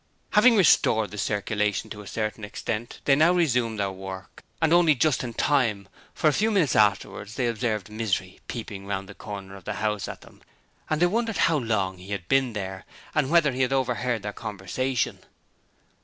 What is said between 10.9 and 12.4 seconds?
they wondered how long he had